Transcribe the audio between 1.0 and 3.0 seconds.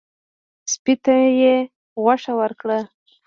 ته یې غوښه ورکړه.